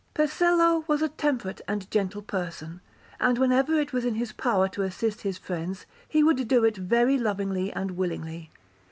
Pesello 0.15 0.83
was 0.87 1.03
a 1.03 1.09
temperate 1.09 1.61
and 1.67 1.91
gentle 1.91 2.23
person; 2.23 2.81
and 3.19 3.37
whenever 3.37 3.79
it 3.79 3.93
was 3.93 4.03
in 4.03 4.15
his 4.15 4.31
power 4.31 4.67
to 4.67 4.81
assist 4.81 5.21
his 5.21 5.37
friends, 5.37 5.85
he 6.09 6.23
would 6.23 6.47
do 6.47 6.63
it 6.65 6.75
very 6.75 7.19
lovingly 7.19 7.71
and 7.73 7.91
willingly. 7.91 8.49